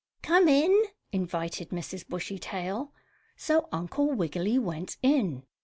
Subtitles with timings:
[0.23, 0.75] "Come in!"
[1.11, 2.07] invited Mrs.
[2.07, 2.91] Bushytail.
[3.37, 5.43] So Uncle Wiggily went in.